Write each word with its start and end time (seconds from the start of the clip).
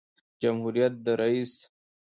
جمهوریت 0.41 0.93
د 1.05 1.07
رئیس 1.21 1.53